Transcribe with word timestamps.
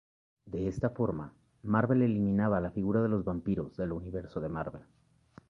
De 0.47 0.67
esta 0.67 0.89
forma, 0.89 1.31
Marvel 1.61 2.01
eliminaba 2.01 2.59
la 2.59 2.71
figura 2.71 3.03
de 3.03 3.09
los 3.09 3.23
vampiros 3.23 3.77
del 3.77 3.91
universo 3.91 4.41
Marvel. 4.49 4.81